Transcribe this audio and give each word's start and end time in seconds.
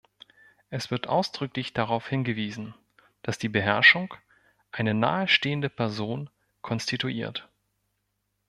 Es 0.71 0.89
wird 0.89 1.05
ausdrücklich 1.07 1.73
darauf 1.73 2.07
hingewiesen, 2.09 2.73
dass 3.21 3.37
die 3.37 3.49
Beherrschung 3.49 4.11
eine 4.71 4.95
nahestehende 4.95 5.69
Person 5.69 6.31
konstituiert. 6.63 7.47